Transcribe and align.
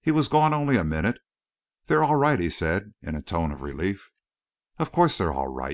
He 0.00 0.10
was 0.10 0.28
gone 0.28 0.54
only 0.54 0.78
a 0.78 0.84
minute. 0.84 1.18
"They're 1.84 2.02
all 2.02 2.16
right," 2.16 2.40
he 2.40 2.48
said, 2.48 2.94
in 3.02 3.14
a 3.14 3.20
tone 3.20 3.52
of 3.52 3.60
relief. 3.60 4.10
"Of 4.78 4.90
course 4.90 5.18
they're 5.18 5.34
all 5.34 5.48
right. 5.48 5.64